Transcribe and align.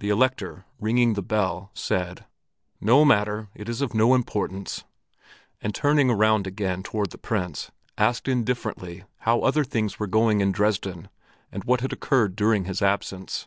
The 0.00 0.10
Elector, 0.10 0.66
ringing 0.78 1.14
the 1.14 1.22
bell, 1.22 1.70
said, 1.72 2.26
"No 2.78 3.06
matter; 3.06 3.48
it 3.54 3.70
is 3.70 3.80
of 3.80 3.94
no 3.94 4.14
importance," 4.14 4.84
and 5.62 5.74
turning 5.74 6.10
around 6.10 6.46
again 6.46 6.82
toward 6.82 7.08
the 7.10 7.16
Prince 7.16 7.70
asked 7.96 8.28
indifferently 8.28 9.04
how 9.20 9.40
other 9.40 9.64
things 9.64 9.98
were 9.98 10.08
going 10.08 10.42
in 10.42 10.52
Dresden 10.52 11.08
and 11.50 11.64
what 11.64 11.80
had 11.80 11.94
occurred 11.94 12.36
during 12.36 12.66
his 12.66 12.82
absence. 12.82 13.46